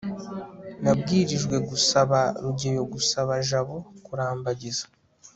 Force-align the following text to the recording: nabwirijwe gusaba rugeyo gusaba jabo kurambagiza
nabwirijwe 0.83 1.55
gusaba 1.69 2.17
rugeyo 2.43 2.83
gusaba 2.93 3.33
jabo 3.49 3.77
kurambagiza 4.05 4.85